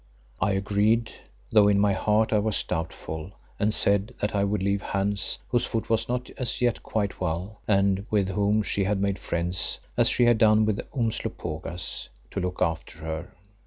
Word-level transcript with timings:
I 0.41 0.53
agreed, 0.53 1.11
though 1.51 1.67
in 1.67 1.79
my 1.79 1.93
heart 1.93 2.33
I 2.33 2.39
was 2.39 2.63
doubtful, 2.63 3.33
and 3.59 3.71
said 3.71 4.15
that 4.19 4.33
I 4.33 4.43
would 4.43 4.63
leave 4.63 4.81
Hans, 4.81 5.37
whose 5.49 5.67
foot 5.67 5.91
was 5.91 6.09
not 6.09 6.27
as 6.39 6.59
yet 6.59 6.81
quite 6.81 7.21
well, 7.21 7.61
and 7.67 8.07
with 8.09 8.29
whom 8.29 8.63
she 8.63 8.85
had 8.85 8.99
made 8.99 9.19
friends 9.19 9.77
as 9.95 10.09
she 10.09 10.25
had 10.25 10.39
done 10.39 10.65
with 10.65 10.79
Umslopogaas, 10.95 12.09
to 12.31 12.39
look 12.39 12.63
after 12.63 12.97
her. 13.05 13.27